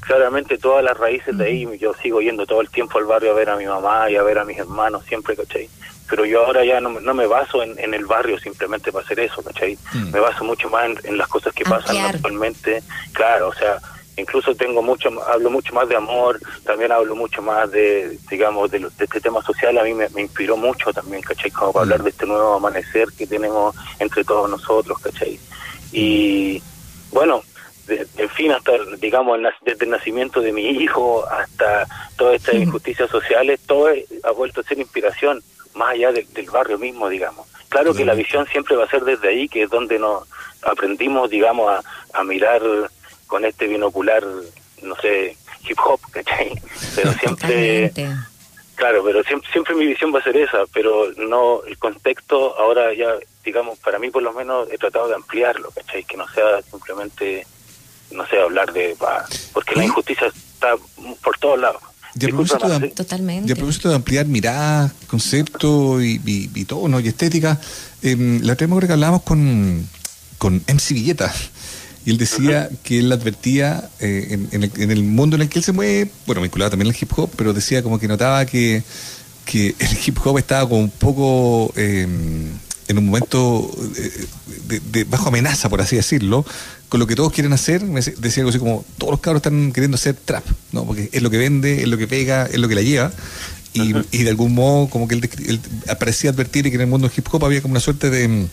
claramente 0.00 0.58
todas 0.58 0.84
las 0.84 0.96
raíces 0.96 1.36
de 1.36 1.46
ahí, 1.46 1.78
yo 1.78 1.94
sigo 1.94 2.20
yendo 2.20 2.46
todo 2.46 2.60
el 2.60 2.68
tiempo 2.68 2.98
al 2.98 3.06
barrio 3.06 3.30
a 3.30 3.34
ver 3.34 3.48
a 3.48 3.56
mi 3.56 3.66
mamá 3.66 4.10
y 4.10 4.16
a 4.16 4.22
ver 4.22 4.38
a 4.38 4.44
mis 4.44 4.58
hermanos 4.58 5.04
siempre, 5.06 5.34
¿cachai? 5.34 5.68
Pero 6.08 6.26
yo 6.26 6.44
ahora 6.44 6.64
ya 6.64 6.80
no, 6.80 7.00
no 7.00 7.14
me 7.14 7.26
baso 7.26 7.62
en, 7.62 7.78
en, 7.78 7.94
el 7.94 8.04
barrio 8.04 8.38
simplemente 8.38 8.92
para 8.92 9.04
hacer 9.04 9.20
eso, 9.20 9.42
¿cachai? 9.42 9.78
Mm. 9.94 10.10
Me 10.12 10.20
baso 10.20 10.44
mucho 10.44 10.68
más 10.68 10.90
en, 11.04 11.16
las 11.16 11.28
cosas 11.28 11.54
que 11.54 11.64
pasan 11.64 11.96
actualmente, 11.96 12.82
claro, 13.12 13.48
o 13.48 13.54
sea, 13.54 13.80
incluso 14.16 14.54
tengo 14.54 14.82
mucho, 14.82 15.10
hablo 15.26 15.50
mucho 15.50 15.74
más 15.74 15.88
de 15.88 15.96
amor, 15.96 16.40
también 16.64 16.92
hablo 16.92 17.16
mucho 17.16 17.42
más 17.42 17.70
de, 17.70 18.18
digamos, 18.30 18.70
de, 18.70 18.86
este 18.98 19.20
tema 19.20 19.42
social, 19.42 19.76
a 19.78 19.84
mí 19.84 19.94
me, 19.94 20.08
inspiró 20.20 20.56
mucho 20.56 20.92
también, 20.92 21.22
¿cachai? 21.22 21.50
Como 21.50 21.72
para 21.72 21.82
hablar 21.84 22.00
mm. 22.00 22.04
de 22.04 22.10
este 22.10 22.26
nuevo 22.26 22.54
amanecer 22.54 23.08
que 23.16 23.26
tenemos 23.26 23.74
entre 23.98 24.24
todos 24.24 24.48
nosotros, 24.48 24.98
¿cachai? 25.00 25.38
Y 25.92 26.62
bueno, 27.10 27.42
en 27.88 28.28
fin, 28.30 28.52
hasta, 28.52 28.72
digamos, 28.98 29.38
desde 29.62 29.84
el 29.84 29.90
nacimiento 29.90 30.40
de 30.40 30.52
mi 30.52 30.68
hijo 30.70 31.26
hasta 31.28 31.86
todas 32.16 32.36
estas 32.36 32.54
injusticias 32.54 33.10
sociales, 33.10 33.60
todo 33.66 33.88
ha 34.22 34.30
vuelto 34.30 34.60
a 34.60 34.64
ser 34.64 34.78
inspiración, 34.78 35.42
más 35.74 35.90
allá 35.90 36.12
del 36.12 36.50
barrio 36.50 36.78
mismo, 36.78 37.08
digamos. 37.08 37.46
Claro 37.68 37.92
que 37.92 38.04
la 38.04 38.14
visión 38.14 38.46
siempre 38.46 38.76
va 38.76 38.84
a 38.84 38.88
ser 38.88 39.04
desde 39.04 39.28
ahí, 39.28 39.48
que 39.48 39.64
es 39.64 39.70
donde 39.70 39.98
nos 39.98 40.22
aprendimos, 40.62 41.28
digamos, 41.28 41.68
a, 41.68 41.82
a 42.12 42.24
mirar 42.24 42.62
con 43.26 43.44
este 43.44 43.66
binocular, 43.66 44.24
no 44.82 44.96
sé, 44.96 45.36
hip 45.68 45.78
hop, 45.84 46.00
¿cachai? 46.10 46.52
Pero 46.94 47.12
siempre... 47.20 47.92
Claro, 48.76 49.04
pero 49.04 49.22
siempre, 49.22 49.48
siempre 49.52 49.76
mi 49.76 49.86
visión 49.86 50.12
va 50.12 50.18
a 50.18 50.24
ser 50.24 50.36
esa, 50.36 50.64
pero 50.72 51.12
no 51.16 51.62
el 51.62 51.78
contexto 51.78 52.58
ahora 52.58 52.92
ya, 52.92 53.06
digamos, 53.44 53.78
para 53.78 54.00
mí 54.00 54.10
por 54.10 54.24
lo 54.24 54.32
menos 54.32 54.68
he 54.72 54.78
tratado 54.78 55.06
de 55.06 55.14
ampliarlo, 55.14 55.70
¿cachai? 55.70 56.02
Que 56.02 56.16
no 56.16 56.26
sea 56.30 56.60
simplemente 56.62 57.46
no 58.10 58.26
sé, 58.26 58.40
hablar 58.40 58.72
de... 58.72 58.96
porque 59.52 59.74
la 59.74 59.84
injusticia 59.84 60.28
está 60.28 60.76
por 61.22 61.38
todos 61.38 61.60
lados. 61.60 61.82
Y 62.18 62.26
a, 62.26 62.28
propósito 62.28 62.68
de, 62.68 62.88
Totalmente. 62.90 63.52
a 63.52 63.56
propósito 63.56 63.88
de 63.88 63.96
ampliar 63.96 64.26
miradas, 64.26 64.92
conceptos 65.08 66.02
y, 66.02 66.20
y, 66.24 66.50
y 66.54 66.64
tono 66.64 67.00
y 67.00 67.08
estética, 67.08 67.60
eh, 68.02 68.16
la 68.42 68.52
otra 68.52 68.66
vez 68.66 68.86
que 68.86 68.92
hablábamos 68.92 69.22
con, 69.22 69.88
con 70.38 70.62
MC 70.68 70.94
Villeta, 70.94 71.34
y 72.04 72.10
él 72.10 72.18
decía 72.18 72.68
que 72.82 72.98
él 72.98 73.10
advertía 73.10 73.88
eh, 74.00 74.38
en, 74.50 74.62
el, 74.62 74.70
en, 74.76 74.90
el, 74.90 75.02
mundo 75.04 75.36
en 75.36 75.42
el 75.42 75.48
que 75.48 75.58
él 75.58 75.64
se 75.64 75.72
mueve, 75.72 76.10
bueno, 76.26 76.42
vinculado 76.42 76.70
también 76.70 76.92
al 76.92 76.96
hip 77.00 77.10
hop, 77.16 77.30
pero 77.36 77.52
decía 77.52 77.82
como 77.82 77.98
que 77.98 78.08
notaba 78.08 78.44
que, 78.44 78.82
que 79.44 79.74
el 79.78 79.98
hip 80.06 80.18
hop 80.24 80.38
estaba 80.38 80.68
como 80.68 80.80
un 80.80 80.90
poco... 80.90 81.72
Eh, 81.76 82.06
en 82.88 82.98
un 82.98 83.06
momento 83.06 83.70
de, 84.66 85.04
bajo 85.04 85.28
amenaza, 85.28 85.68
por 85.68 85.80
así 85.80 85.96
decirlo, 85.96 86.44
con 86.88 87.00
lo 87.00 87.06
que 87.06 87.16
todos 87.16 87.32
quieren 87.32 87.52
hacer, 87.52 87.82
decía 87.82 88.42
algo 88.42 88.50
así 88.50 88.58
como, 88.58 88.84
todos 88.98 89.12
los 89.12 89.20
cabros 89.20 89.40
están 89.40 89.72
queriendo 89.72 89.94
hacer 89.96 90.14
trap, 90.14 90.44
¿no? 90.72 90.84
Porque 90.84 91.08
es 91.12 91.22
lo 91.22 91.30
que 91.30 91.38
vende, 91.38 91.82
es 91.82 91.88
lo 91.88 91.96
que 91.96 92.06
pega, 92.06 92.46
es 92.46 92.58
lo 92.58 92.68
que 92.68 92.74
la 92.74 92.82
lleva. 92.82 93.12
Y, 93.72 93.92
de 93.92 94.30
algún 94.30 94.54
modo, 94.54 94.88
como 94.88 95.08
que 95.08 95.16
él, 95.16 95.60
parecía 95.98 96.30
advertir 96.30 96.64
que 96.64 96.74
en 96.76 96.82
el 96.82 96.86
mundo 96.86 97.10
hip 97.14 97.26
hop 97.32 97.44
había 97.44 97.60
como 97.60 97.72
una 97.72 97.80
suerte 97.80 98.08
de, 98.08 98.46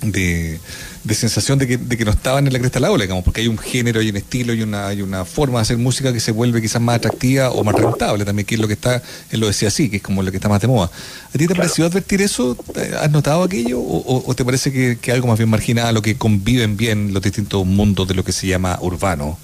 de, 0.00 0.58
de 1.04 1.14
sensación 1.14 1.58
de 1.58 1.66
que, 1.66 1.76
de 1.76 1.96
que 1.96 2.04
no 2.04 2.12
estaban 2.12 2.46
en 2.46 2.52
la 2.52 2.58
cresta 2.58 2.78
de 2.78 2.82
la 2.82 2.90
ola, 2.92 3.02
digamos, 3.02 3.24
porque 3.24 3.40
hay 3.40 3.48
un 3.48 3.58
género, 3.58 4.00
hay 4.00 4.10
un 4.10 4.16
estilo, 4.16 4.52
hay 4.52 4.62
una, 4.62 4.86
hay 4.88 5.02
una 5.02 5.24
forma 5.24 5.58
de 5.58 5.62
hacer 5.62 5.78
música 5.78 6.12
que 6.12 6.20
se 6.20 6.32
vuelve 6.32 6.62
quizás 6.62 6.80
más 6.80 6.96
atractiva 6.96 7.50
o 7.50 7.64
más 7.64 7.74
rentable 7.74 8.24
también, 8.24 8.46
que 8.46 8.54
es 8.54 8.60
lo 8.60 8.66
que 8.68 8.74
está, 8.74 9.02
él 9.30 9.40
lo 9.40 9.46
decía 9.46 9.68
así, 9.68 9.90
que 9.90 9.96
es 9.96 10.02
como 10.02 10.22
lo 10.22 10.30
que 10.30 10.36
está 10.36 10.48
más 10.48 10.60
de 10.60 10.68
moda. 10.68 10.90
¿A 11.34 11.38
ti 11.38 11.46
te 11.46 11.54
pareció 11.54 11.86
advertir 11.86 12.22
eso? 12.22 12.56
¿Has 13.00 13.10
notado 13.10 13.42
aquello? 13.42 13.80
¿O, 13.80 14.34
te 14.34 14.44
parece 14.44 14.72
que, 14.72 14.98
que 15.00 15.12
algo 15.12 15.26
más 15.26 15.38
bien 15.38 15.50
marginal 15.50 15.96
o 15.96 16.02
que 16.02 16.16
conviven 16.16 16.76
bien 16.76 17.12
los 17.12 17.22
distintos 17.22 17.66
mundos 17.66 18.06
de 18.06 18.14
lo 18.14 18.24
que 18.24 18.32
se 18.32 18.46
llama 18.46 18.78
urbano? 18.80 19.38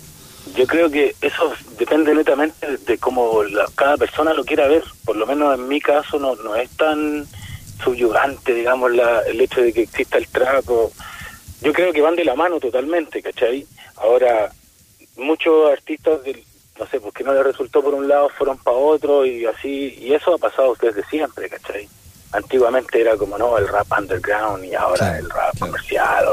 Yo 0.56 0.66
creo 0.66 0.90
que 0.90 1.14
eso 1.20 1.52
depende 1.78 2.14
netamente 2.14 2.78
de 2.78 2.98
cómo 2.98 3.42
cada 3.74 3.96
persona 3.96 4.32
lo 4.32 4.44
quiera 4.44 4.66
ver. 4.66 4.82
Por 5.04 5.16
lo 5.16 5.26
menos 5.26 5.58
en 5.58 5.68
mi 5.68 5.80
caso 5.80 6.18
no, 6.18 6.34
no 6.36 6.56
es 6.56 6.68
tan 6.70 7.26
subyugante, 7.82 8.54
digamos, 8.54 8.90
la, 8.92 9.20
el 9.20 9.40
hecho 9.40 9.60
de 9.60 9.72
que 9.72 9.82
exista 9.82 10.18
el 10.18 10.26
trapo. 10.28 10.92
Yo 11.60 11.72
creo 11.72 11.92
que 11.92 12.00
van 12.00 12.16
de 12.16 12.24
la 12.24 12.34
mano 12.34 12.60
totalmente, 12.60 13.20
¿cachai? 13.22 13.66
Ahora, 13.96 14.52
muchos 15.16 15.72
artistas, 15.72 16.20
no 16.78 16.86
sé, 16.86 17.00
porque 17.00 17.24
no 17.24 17.34
les 17.34 17.42
resultó 17.42 17.82
por 17.82 17.94
un 17.94 18.06
lado, 18.06 18.30
fueron 18.30 18.58
para 18.58 18.76
otro 18.76 19.26
y 19.26 19.44
así, 19.44 19.96
y 20.00 20.14
eso 20.14 20.34
ha 20.34 20.38
pasado 20.38 20.76
desde 20.80 21.04
siempre, 21.06 21.48
¿cachai? 21.48 21.88
Antiguamente 22.32 23.00
era 23.00 23.16
como, 23.16 23.36
no, 23.38 23.58
el 23.58 23.66
rap 23.66 23.86
underground 23.98 24.64
y 24.64 24.74
ahora 24.74 25.18
el 25.18 25.28
rap 25.30 25.58
comercial. 25.58 26.26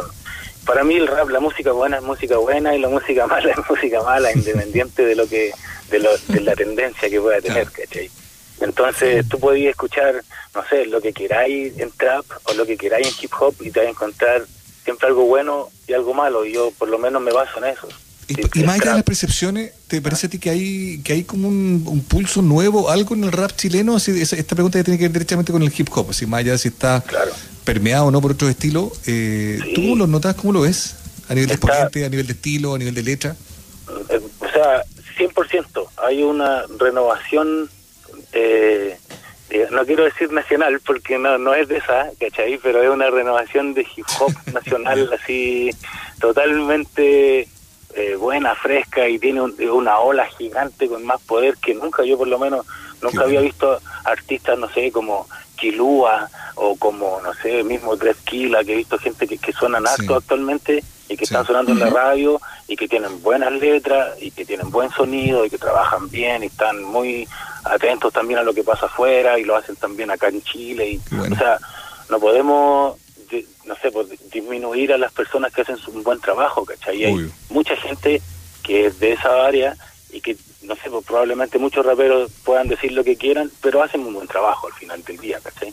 para 0.65 0.83
mí 0.83 0.95
el 0.95 1.07
rap, 1.07 1.29
la 1.29 1.39
música 1.39 1.71
buena 1.71 1.97
es 1.97 2.03
música 2.03 2.37
buena 2.37 2.75
y 2.75 2.79
la 2.79 2.89
música 2.89 3.25
mala 3.27 3.51
es 3.51 3.69
música 3.69 4.03
mala, 4.03 4.31
independiente 4.31 5.05
de 5.05 5.15
lo 5.15 5.27
que, 5.27 5.51
de, 5.89 5.99
lo, 5.99 6.15
de 6.17 6.41
la 6.41 6.55
tendencia 6.55 7.09
que 7.09 7.19
pueda 7.19 7.41
tener, 7.41 7.71
¿cachai? 7.71 8.11
Entonces 8.61 9.27
tú 9.27 9.39
podías 9.39 9.71
escuchar, 9.71 10.23
no 10.53 10.63
sé, 10.67 10.85
lo 10.85 11.01
que 11.01 11.13
queráis 11.13 11.77
en 11.79 11.91
trap 11.91 12.25
o 12.45 12.53
lo 12.53 12.65
que 12.65 12.77
queráis 12.77 13.07
en 13.07 13.13
hip 13.21 13.31
hop 13.39 13.55
y 13.59 13.71
te 13.71 13.79
vas 13.79 13.87
a 13.87 13.91
encontrar 13.91 14.45
siempre 14.85 15.07
algo 15.07 15.25
bueno 15.25 15.67
y 15.87 15.93
algo 15.93 16.13
malo. 16.13 16.45
Y 16.45 16.53
yo 16.53 16.71
por 16.77 16.87
lo 16.87 16.97
menos 16.97 17.21
me 17.21 17.33
baso 17.33 17.57
en 17.57 17.65
eso. 17.65 17.89
Y, 18.27 18.63
más 18.63 18.79
allá 18.79 18.91
de 18.91 18.95
las 18.97 19.03
percepciones, 19.03 19.73
¿te 19.87 20.01
parece 20.01 20.27
a 20.27 20.29
ti 20.29 20.39
que 20.39 20.49
hay 20.49 21.01
que 21.03 21.13
hay 21.13 21.23
como 21.25 21.47
un, 21.47 22.05
pulso 22.07 22.41
nuevo, 22.41 22.89
algo 22.89 23.13
en 23.13 23.25
el 23.25 23.31
rap 23.31 23.51
chileno? 23.55 23.95
Así, 23.95 24.19
esta 24.19 24.55
pregunta 24.55 24.83
tiene 24.83 24.97
que 24.97 25.03
ver 25.03 25.11
directamente 25.11 25.51
con 25.51 25.61
el 25.61 25.71
hip 25.75 25.89
hop, 25.93 26.09
así 26.09 26.25
más 26.25 26.39
allá 26.39 26.53
de 26.53 26.57
si 26.57 26.69
está 26.69 27.03
permeado 27.63 28.05
o 28.05 28.11
no 28.11 28.21
por 28.21 28.31
otro 28.31 28.49
estilo. 28.49 28.91
Eh, 29.05 29.59
¿Tú 29.75 29.95
lo 29.95 30.07
notas? 30.07 30.35
¿Cómo 30.35 30.53
lo 30.53 30.61
ves? 30.61 30.95
A 31.29 31.35
nivel 31.35 31.49
de 31.49 31.55
exponente, 31.55 32.05
a 32.05 32.09
nivel 32.09 32.25
de 32.25 32.33
estilo, 32.33 32.73
a 32.73 32.77
nivel 32.79 32.95
de 32.95 33.03
letra. 33.03 33.35
Eh, 34.09 34.21
o 34.39 34.49
sea, 34.49 34.83
100%. 35.17 35.87
Hay 35.97 36.23
una 36.23 36.63
renovación 36.79 37.69
eh, 38.33 38.97
no 39.71 39.85
quiero 39.85 40.03
decir 40.03 40.31
nacional 40.31 40.79
porque 40.85 41.17
no 41.17 41.37
no 41.37 41.53
es 41.53 41.67
de 41.67 41.77
esa, 41.77 42.09
¿cachai? 42.19 42.59
Pero 42.61 42.81
es 42.81 42.89
una 42.89 43.09
renovación 43.09 43.73
de 43.73 43.81
hip 43.81 44.05
hop 44.19 44.31
nacional 44.53 45.11
así 45.13 45.71
totalmente 46.19 47.47
eh, 47.95 48.15
buena, 48.15 48.55
fresca 48.55 49.07
y 49.07 49.19
tiene 49.19 49.41
una 49.41 49.99
ola 49.99 50.25
gigante 50.25 50.87
con 50.87 51.05
más 51.05 51.21
poder 51.21 51.57
que 51.57 51.73
nunca. 51.73 52.03
Yo 52.03 52.17
por 52.17 52.27
lo 52.27 52.39
menos 52.39 52.65
nunca 53.01 53.23
había 53.23 53.41
visto 53.41 53.79
artistas, 54.03 54.57
no 54.57 54.69
sé, 54.69 54.91
como 54.91 55.27
Kilua 55.55 56.29
o 56.55 56.75
como, 56.75 57.21
no 57.21 57.33
sé, 57.35 57.63
mismo 57.63 57.95
Tres 57.97 58.17
Kila, 58.25 58.63
que 58.63 58.73
he 58.73 58.77
visto 58.77 58.97
gente 58.97 59.27
que, 59.27 59.37
que 59.37 59.53
suenan 59.53 59.87
harto 59.87 60.15
actualmente 60.15 60.83
y 61.07 61.17
que 61.17 61.23
están 61.23 61.45
sonando 61.45 61.71
en 61.71 61.79
la 61.79 61.89
radio 61.89 62.41
y 62.67 62.75
que 62.75 62.87
tienen 62.87 63.21
buenas 63.21 63.51
letras 63.51 64.15
y 64.19 64.31
que 64.31 64.45
tienen 64.45 64.71
buen 64.71 64.89
sonido 64.91 65.45
y 65.45 65.49
que 65.49 65.57
trabajan 65.57 66.09
bien 66.09 66.43
y 66.43 66.47
están 66.47 66.83
muy 66.83 67.27
atentos 67.63 68.11
también 68.11 68.39
a 68.39 68.43
lo 68.43 68.53
que 68.53 68.63
pasa 68.63 68.87
afuera 68.87 69.37
y 69.37 69.43
lo 69.43 69.55
hacen 69.55 69.75
también 69.75 70.09
acá 70.11 70.29
en 70.29 70.41
Chile. 70.41 70.91
Y, 70.91 71.01
O 71.19 71.35
sea, 71.35 71.59
no 72.09 72.19
podemos, 72.19 72.97
no 73.65 73.75
sé, 73.81 73.91
pues, 73.91 74.07
disminuir 74.31 74.93
a 74.93 74.97
las 74.97 75.11
personas 75.11 75.53
que 75.53 75.61
hacen 75.61 75.77
un 75.87 76.03
buen 76.03 76.19
trabajo, 76.19 76.65
¿cachai? 76.65 77.05
hay 77.05 77.31
mucha 77.49 77.75
gente 77.75 78.21
que 78.63 78.87
es 78.87 78.99
de 78.99 79.13
esa 79.13 79.45
área 79.45 79.75
y 80.11 80.21
que, 80.21 80.37
no 80.63 80.75
sé, 80.75 80.89
pues 80.89 81.05
probablemente 81.05 81.59
muchos 81.59 81.85
raperos 81.85 82.31
puedan 82.43 82.67
decir 82.67 82.91
lo 82.93 83.03
que 83.03 83.15
quieran, 83.15 83.51
pero 83.61 83.83
hacen 83.83 84.01
un 84.01 84.13
buen 84.13 84.27
trabajo 84.27 84.67
al 84.67 84.73
final 84.73 85.03
del 85.03 85.17
día, 85.17 85.39
¿cachai? 85.43 85.71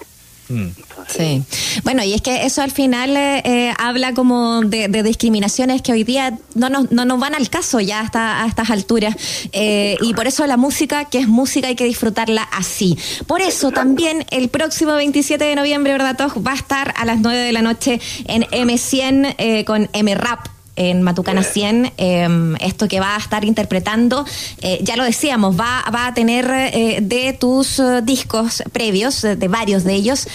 Mm. 0.49 0.69
sí. 1.09 1.43
Bueno, 1.85 2.03
y 2.05 2.13
es 2.13 2.21
que 2.21 2.45
eso 2.45 2.63
al 2.63 2.71
final 2.71 3.17
eh, 3.17 3.43
eh, 3.45 3.75
habla 3.79 4.13
como 4.13 4.63
de, 4.63 4.89
discriminaciones 5.03 5.83
que 5.83 5.93
hoy 5.93 6.05
día 6.05 6.39
no 6.55 6.69
nos, 6.69 6.91
no 6.91 7.05
nos 7.05 7.19
van 7.19 7.35
al 7.35 7.49
caso 7.49 7.81
ya 7.81 8.01
hasta 8.01 8.43
a 8.43 8.47
estas 8.47 8.71
alturas. 8.71 9.17
Eh, 9.53 9.97
y 10.01 10.15
por 10.15 10.27
eso 10.27 10.47
la 10.47 10.57
música, 10.57 11.07
que 11.07 11.19
es 11.19 11.29
música, 11.29 11.69
hay 11.69 11.77
que 11.77 11.85
disfrutarla 11.85 12.43
así. 12.43 12.99
Por 13.27 13.41
eso 13.41 13.71
también 13.71 14.25
el 14.31 14.49
próximo 14.49 14.95
27 14.95 15.45
de 15.45 15.55
noviembre, 15.55 15.93
¿verdad, 15.93 16.17
Va 16.47 16.53
a 16.53 16.57
estar 16.57 16.95
a 16.97 17.05
las 17.05 17.21
9 17.21 17.39
de 17.39 17.53
la 17.53 17.63
noche 17.63 18.01
en 18.27 18.43
M100 18.43 19.65
con 19.65 19.89
M-Rap 19.93 20.52
en 20.77 21.03
Matucana 21.03 21.43
100, 21.43 21.93
em, 21.97 22.57
esto 22.57 22.89
que 22.89 23.01
va 23.01 23.15
a 23.15 23.19
estar 23.19 23.45
interpretando, 23.45 24.25
eh, 24.63 24.79
ya 24.83 24.97
lo 24.97 25.05
decíamos, 25.05 25.59
va, 25.59 25.85
va 25.95 26.07
a 26.07 26.15
tener 26.15 26.51
eh, 26.51 26.99
de 27.03 27.33
tus 27.35 27.79
eh, 27.79 28.01
discos 28.03 28.63
previos, 28.73 29.23
de 29.23 29.49
varios 29.49 29.85
de 29.85 29.95
ellos, 29.95 30.29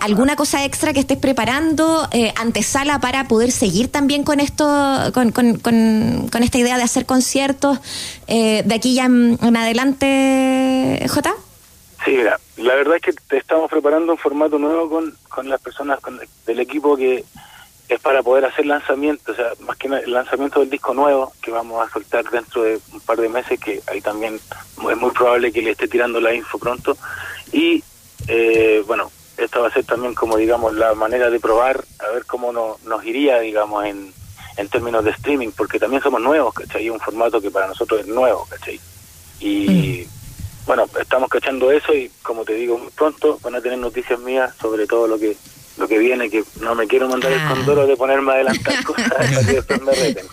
alguna 0.00 0.36
cosa 0.36 0.64
extra 0.64 0.92
que 0.92 1.00
estés 1.00 1.18
preparando, 1.18 2.08
antesala 2.36 3.00
para 3.00 3.28
poder 3.28 3.50
seguir 3.52 3.88
también 3.88 4.24
con 4.24 4.40
esto, 4.40 4.64
con, 5.14 5.32
con, 5.32 5.58
con, 5.58 6.42
esta 6.42 6.58
idea 6.58 6.76
de 6.76 6.82
hacer 6.82 7.06
conciertos 7.06 7.78
de 8.26 8.74
aquí 8.74 8.94
ya 8.94 9.06
en, 9.06 9.56
adelante, 9.56 11.06
J? 11.08 11.34
Sí, 12.04 12.12
mira, 12.12 12.38
la 12.56 12.74
verdad 12.74 12.96
es 12.96 13.02
que 13.02 13.12
te 13.12 13.38
estamos 13.38 13.70
preparando 13.70 14.12
un 14.12 14.18
formato 14.18 14.58
nuevo 14.58 14.88
con, 14.88 15.14
con 15.28 15.48
las 15.48 15.60
personas 15.60 15.98
del 16.46 16.60
equipo 16.60 16.96
que 16.96 17.24
es 17.88 18.00
para 18.00 18.22
poder 18.22 18.44
hacer 18.44 18.66
lanzamiento, 18.66 19.32
o 19.32 19.34
sea, 19.34 19.52
más 19.60 19.76
que 19.76 19.86
el 19.86 20.12
lanzamiento 20.12 20.60
del 20.60 20.70
disco 20.70 20.92
nuevo 20.92 21.32
que 21.40 21.50
vamos 21.50 21.86
a 21.86 21.92
soltar 21.92 22.28
dentro 22.30 22.62
de 22.62 22.80
un 22.92 23.00
par 23.00 23.18
de 23.18 23.28
meses, 23.28 23.60
que 23.60 23.80
ahí 23.86 24.00
también 24.00 24.40
es 24.90 24.96
muy 24.96 25.10
probable 25.12 25.52
que 25.52 25.62
le 25.62 25.70
esté 25.70 25.86
tirando 25.86 26.20
la 26.20 26.34
info 26.34 26.58
pronto. 26.58 26.96
Y 27.52 27.82
eh, 28.26 28.82
bueno, 28.86 29.10
esta 29.36 29.60
va 29.60 29.68
a 29.68 29.72
ser 29.72 29.84
también 29.84 30.14
como, 30.14 30.36
digamos, 30.36 30.74
la 30.74 30.94
manera 30.94 31.30
de 31.30 31.38
probar 31.38 31.84
a 32.00 32.10
ver 32.12 32.24
cómo 32.26 32.52
nos 32.52 33.04
iría, 33.04 33.38
digamos, 33.38 33.84
en, 33.84 34.12
en 34.56 34.68
términos 34.68 35.04
de 35.04 35.10
streaming, 35.12 35.50
porque 35.56 35.78
también 35.78 36.02
somos 36.02 36.20
nuevos, 36.20 36.54
¿cachai? 36.54 36.90
Un 36.90 37.00
formato 37.00 37.40
que 37.40 37.50
para 37.50 37.68
nosotros 37.68 38.00
es 38.00 38.06
nuevo, 38.06 38.46
¿cachai? 38.50 38.80
Y 39.38 40.06
mm. 40.06 40.66
bueno, 40.66 40.86
estamos 41.00 41.28
cachando 41.28 41.70
eso 41.70 41.94
y 41.94 42.10
como 42.22 42.44
te 42.44 42.54
digo, 42.54 42.78
muy 42.78 42.90
pronto 42.90 43.38
van 43.42 43.54
a 43.54 43.60
tener 43.60 43.78
noticias 43.78 44.18
mías 44.20 44.54
sobre 44.60 44.86
todo 44.86 45.06
lo 45.06 45.18
que 45.18 45.36
lo 45.76 45.86
que 45.88 45.98
viene, 45.98 46.30
que 46.30 46.42
no 46.60 46.74
me 46.74 46.86
quiero 46.86 47.08
mandar 47.08 47.32
el 47.32 47.40
ah. 47.40 47.48
condoro 47.54 47.86
de 47.86 47.96
ponerme 47.96 48.32
a 48.32 48.34
adelantar 48.36 48.84
cosas 48.84 49.10
para 49.10 49.28
que 49.28 49.52
después 49.52 49.82
me 49.82 49.92
reten. 49.92 50.26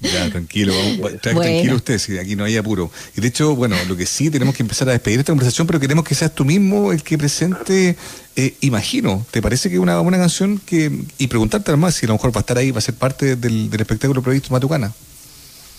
Ya, 0.00 0.30
tranquilo, 0.30 0.74
vamos, 0.74 1.20
tranquilo 1.20 1.76
usted, 1.76 1.98
si 1.98 2.18
aquí 2.18 2.36
no 2.36 2.44
hay 2.44 2.56
apuro. 2.56 2.90
Y 3.16 3.20
de 3.20 3.28
hecho, 3.28 3.54
bueno, 3.54 3.76
lo 3.88 3.96
que 3.96 4.06
sí, 4.06 4.30
tenemos 4.30 4.54
que 4.54 4.62
empezar 4.62 4.88
a 4.88 4.92
despedir 4.92 5.20
esta 5.20 5.32
conversación, 5.32 5.66
pero 5.66 5.80
queremos 5.80 6.04
que 6.04 6.14
seas 6.14 6.34
tú 6.34 6.44
mismo 6.44 6.92
el 6.92 7.02
que 7.02 7.16
presente 7.16 7.96
eh, 8.36 8.54
Imagino. 8.60 9.26
¿Te 9.30 9.42
parece 9.42 9.68
que 9.68 9.76
es 9.76 9.80
una 9.80 9.98
buena 10.00 10.18
canción 10.18 10.58
que 10.58 10.90
y 11.18 11.26
preguntarte 11.26 11.70
además 11.70 11.94
si 11.94 12.06
a 12.06 12.08
lo 12.08 12.14
mejor 12.14 12.34
va 12.34 12.38
a 12.38 12.40
estar 12.40 12.58
ahí, 12.58 12.70
va 12.70 12.78
a 12.78 12.82
ser 12.82 12.94
parte 12.94 13.36
del, 13.36 13.70
del 13.70 13.80
espectáculo 13.80 14.22
previsto 14.22 14.50
Matucana? 14.50 14.92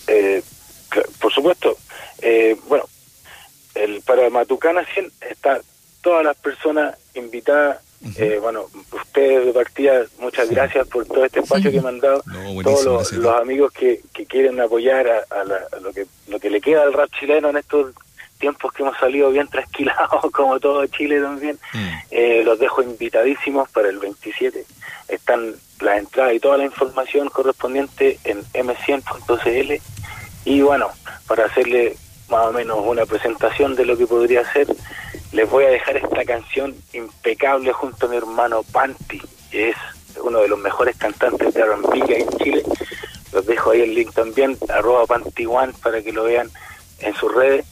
Eh, 0.06 0.42
por 1.20 1.32
supuesto. 1.32 1.76
Eh, 2.20 2.56
bueno, 2.68 2.84
el, 3.74 4.00
para 4.02 4.28
Matucana 4.30 4.84
100 4.94 5.10
está 5.30 5.60
todas 6.02 6.24
las 6.24 6.36
personas 6.36 6.96
invitadas 7.14 7.78
eh, 8.16 8.38
bueno, 8.40 8.66
ustedes 8.92 9.46
de 9.46 9.52
partida, 9.52 10.04
muchas 10.18 10.50
gracias 10.50 10.86
por 10.88 11.06
todo 11.06 11.24
este 11.24 11.40
espacio 11.40 11.70
que 11.70 11.80
me 11.80 11.88
han 11.88 12.00
dado. 12.00 12.22
Todos 12.62 13.12
los, 13.12 13.40
amigos 13.40 13.72
que, 13.72 14.00
que 14.12 14.26
quieren 14.26 14.60
apoyar 14.60 15.08
a, 15.08 15.44
lo, 15.80 15.92
que, 15.92 16.06
lo 16.28 16.40
que 16.40 16.50
le 16.50 16.60
queda 16.60 16.82
al 16.82 16.92
rap 16.92 17.10
chileno 17.18 17.50
en 17.50 17.58
estos 17.58 17.94
tiempos 18.42 18.72
que 18.72 18.82
hemos 18.82 18.98
salido 18.98 19.30
bien 19.30 19.46
trasquilados, 19.46 20.20
como 20.32 20.58
todo 20.58 20.84
Chile 20.86 21.20
también, 21.20 21.58
mm. 21.72 21.88
eh, 22.10 22.42
los 22.44 22.58
dejo 22.58 22.82
invitadísimos 22.82 23.70
para 23.70 23.88
el 23.88 23.98
27. 23.98 24.64
Están 25.08 25.54
las 25.80 25.98
entradas 25.98 26.34
y 26.34 26.40
toda 26.40 26.58
la 26.58 26.64
información 26.64 27.28
correspondiente 27.28 28.18
en 28.24 28.42
m100.cl. 28.52 29.80
Y 30.44 30.60
bueno, 30.60 30.88
para 31.28 31.44
hacerle 31.44 31.96
más 32.28 32.46
o 32.46 32.52
menos 32.52 32.78
una 32.84 33.06
presentación 33.06 33.76
de 33.76 33.86
lo 33.86 33.96
que 33.96 34.06
podría 34.06 34.50
ser, 34.52 34.66
les 35.32 35.48
voy 35.48 35.64
a 35.64 35.70
dejar 35.70 35.96
esta 35.96 36.24
canción 36.24 36.74
impecable 36.92 37.72
junto 37.72 38.06
a 38.06 38.08
mi 38.08 38.16
hermano 38.16 38.62
Panti, 38.62 39.20
que 39.50 39.70
es 39.70 39.76
uno 40.22 40.40
de 40.40 40.48
los 40.48 40.58
mejores 40.58 40.96
cantantes 40.96 41.54
de 41.54 41.60
R&B 41.60 42.00
que 42.06 42.14
hay 42.14 42.22
en 42.22 42.38
Chile. 42.38 42.62
Los 43.32 43.46
dejo 43.46 43.70
ahí 43.70 43.80
el 43.80 43.94
link 43.94 44.12
también, 44.12 44.58
arroba 44.68 45.06
Panti 45.06 45.46
One, 45.46 45.72
para 45.82 46.02
que 46.02 46.12
lo 46.12 46.24
vean 46.24 46.50
en 47.00 47.14
sus 47.14 47.34
redes. 47.34 47.64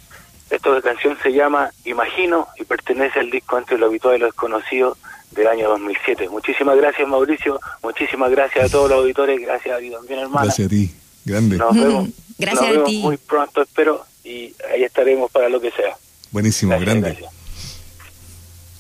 Esta 0.48 0.80
canción 0.80 1.16
se 1.22 1.32
llama 1.32 1.70
Imagino 1.84 2.48
y 2.58 2.64
pertenece 2.64 3.20
al 3.20 3.30
disco 3.30 3.56
Entre 3.58 3.78
lo 3.78 3.86
habitual 3.86 4.16
y 4.16 4.18
lo 4.20 4.26
desconocido 4.26 4.96
del 5.30 5.46
año 5.46 5.68
2007. 5.68 6.28
Muchísimas 6.28 6.76
gracias 6.76 7.06
Mauricio, 7.06 7.60
muchísimas 7.82 8.30
gracias 8.30 8.64
a 8.64 8.68
todos 8.68 8.90
los 8.90 8.98
auditores, 8.98 9.40
gracias 9.40 9.76
a 9.76 9.78
ti 9.78 9.90
también 9.90 10.20
hermano. 10.20 10.46
Gracias 10.46 10.66
a 10.66 10.70
ti, 10.70 10.94
grande. 11.24 11.56
Nos 11.56 11.74
vemos, 11.74 12.08
gracias 12.38 12.76
a 12.76 12.84
ti. 12.84 12.98
muy 12.98 13.16
pronto 13.18 13.62
espero 13.62 14.04
y 14.24 14.54
ahí 14.72 14.82
estaremos 14.82 15.30
para 15.30 15.48
lo 15.48 15.60
que 15.60 15.70
sea. 15.70 15.96
Buenísimo, 16.32 16.78
grande. 16.80 17.16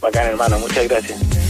Bacán, 0.00 0.26
hermano, 0.28 0.58
muchas 0.58 0.88
gracias. 0.88 1.40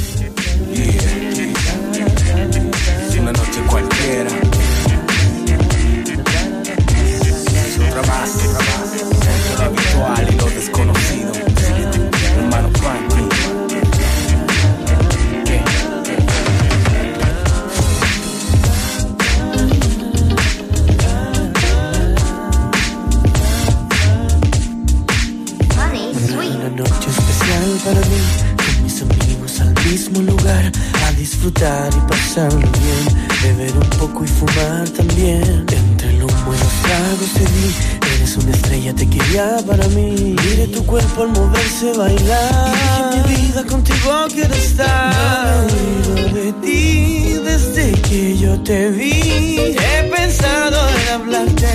Lugar, 30.60 30.72
a 31.06 31.12
disfrutar 31.12 31.90
y 31.94 32.08
pasarlo 32.08 32.58
bien, 32.58 33.28
beber 33.42 33.72
un 33.76 33.90
poco 33.98 34.24
y 34.24 34.28
fumar 34.28 34.88
también. 34.90 35.66
Entre 35.70 36.12
los 36.14 36.32
buenos 36.44 36.72
tragos 36.82 37.32
te 37.34 37.40
vi, 37.40 38.14
eres 38.14 38.36
una 38.36 38.50
estrella, 38.52 38.94
te 38.94 39.08
quería 39.08 39.58
para 39.66 39.86
mí. 39.88 40.36
Mire 40.44 40.66
tu 40.68 40.84
cuerpo 40.84 41.22
al 41.22 41.28
moverse, 41.30 41.92
bailar. 41.96 42.74
Y 43.14 43.28
dije, 43.28 43.40
mi 43.40 43.46
vida 43.46 43.64
contigo 43.64 44.26
quiero 44.32 44.54
estar. 44.54 45.66
No 46.08 46.32
me 46.32 46.40
de 46.40 46.52
ti 46.64 47.34
desde 47.44 47.92
que 48.02 48.36
yo 48.38 48.60
te 48.62 48.90
vi. 48.90 49.76
He 49.76 50.10
pensado 50.14 50.78
en 50.88 51.08
hablarte 51.14 51.68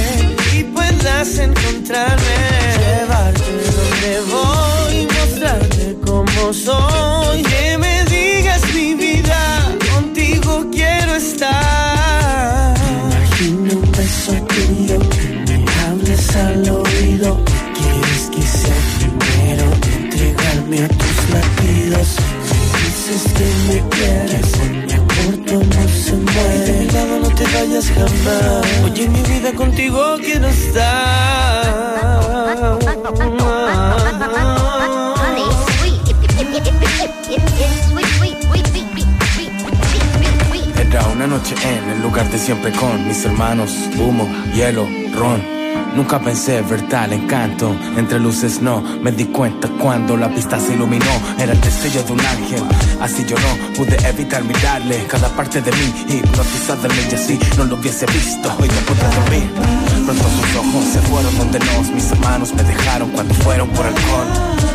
y 0.58 0.64
puedas 0.64 1.38
encontrarme. 1.38 2.36
Llevarte 2.78 3.52
donde 3.78 4.22
voy, 4.32 5.08
mostrarte 5.08 5.98
cómo 6.06 6.54
soy. 6.54 7.75
Me 23.16 23.22
dices 23.22 23.34
que 23.34 23.46
me 23.72 23.80
quieres, 23.92 24.52
por 25.08 25.46
tu 25.46 25.54
amor 25.54 25.90
se 25.90 26.16
muere. 26.18 26.60
De 26.60 26.72
mi 26.74 26.86
lado 26.92 27.20
no 27.22 27.30
te 27.30 27.44
vayas 27.46 27.90
jamás. 27.92 28.66
Oye, 28.84 29.08
mi 29.08 29.22
vida 29.22 29.54
contigo 29.54 30.18
quiero 30.20 30.48
estar. 30.50 31.96
Era 40.78 41.08
una 41.08 41.28
noche 41.28 41.56
en 41.64 41.90
el 41.92 42.02
lugar 42.02 42.30
de 42.30 42.38
siempre 42.38 42.74
con 42.74 43.08
mis 43.08 43.24
hermanos, 43.24 43.72
humo, 43.98 44.28
hielo, 44.54 44.90
ron. 45.14 45.55
Nunca 45.96 46.20
pensé 46.20 46.62
ver 46.62 46.90
tal 46.90 47.14
encanto, 47.14 47.74
entre 47.96 48.20
luces 48.20 48.62
no, 48.62 48.82
me 48.82 49.14
di 49.14 49.26
cuenta 49.26 49.70
cuando 49.80 50.18
la 50.18 50.28
pista 50.28 50.60
se 50.60 50.74
iluminó, 50.74 51.06
era 51.40 51.54
el 51.54 51.62
destello 51.62 52.04
de 52.04 52.12
un 52.12 52.20
ángel, 52.20 52.64
así 53.00 53.24
yo 53.26 53.38
no 53.38 53.74
pude 53.78 53.96
evitar 54.06 54.44
mirarle. 54.44 55.06
Cada 55.08 55.30
parte 55.30 55.62
de 55.62 55.72
mí, 55.72 55.94
hipnotizarme 56.10 56.90
y 57.10 57.16
así 57.16 57.40
no 57.58 57.64
lo 57.64 57.76
hubiese 57.76 58.06
visto, 58.08 58.54
hoy 58.60 58.68
no 58.68 58.80
pude 58.86 59.16
dormir, 59.16 59.50
pronto 60.06 60.24
sus 60.24 60.56
ojos 60.58 60.86
se 60.92 61.00
fueron 61.00 61.38
donde 61.38 61.60
nos, 61.60 61.90
mis 61.90 62.12
hermanos 62.12 62.54
me 62.54 62.64
dejaron 62.64 63.10
cuando 63.12 63.34
fueron 63.36 63.70
por 63.70 63.86
alcohol. 63.86 64.75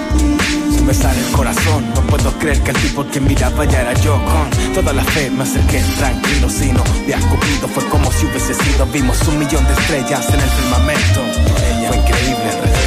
Me 0.85 0.93
el 0.93 1.33
corazón, 1.37 1.85
no 1.95 2.01
puedo 2.03 2.33
creer 2.39 2.61
que 2.63 2.71
el 2.71 2.77
tipo 2.79 3.07
que 3.07 3.21
miraba 3.21 3.65
ya 3.65 3.83
era 3.83 3.95
yo 4.01 4.15
con 4.25 4.73
toda 4.75 4.93
la 4.93 5.05
fe. 5.05 5.31
Me 5.31 5.43
acerqué 5.43 5.83
tranquilo, 5.99 6.49
si 6.49 6.73
no 6.73 6.83
había 6.83 7.19
comido. 7.29 7.69
Fue 7.69 7.85
como 7.89 8.11
si 8.11 8.27
hubiese 8.27 8.55
sido, 8.55 8.87
vimos 8.87 9.21
un 9.29 9.39
millón 9.39 9.65
de 9.67 9.73
estrellas 9.73 10.29
en 10.29 10.41
el 10.41 10.51
firmamento, 10.51 11.21
fue 11.87 11.97
increíble 11.97 12.80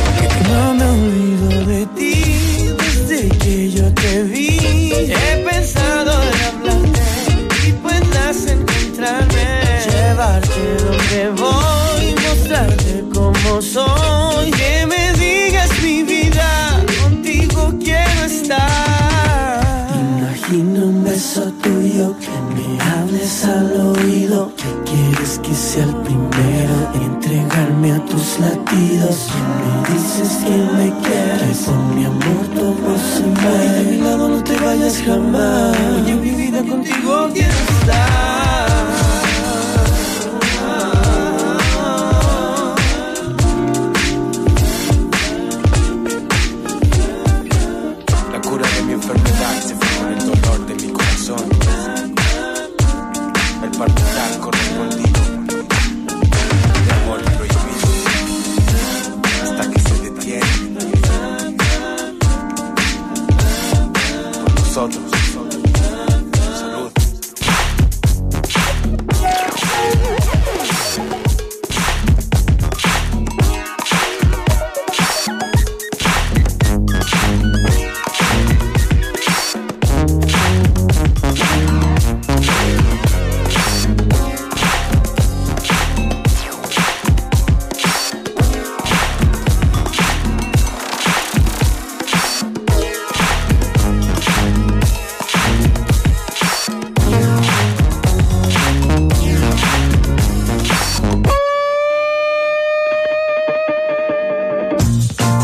jamás. 35.13 35.77
Oye, 35.95 36.15
mi 36.15 36.31
vida 36.31 36.59
contigo 36.63 37.29
quiero 37.33 37.53
estar. 37.79 38.72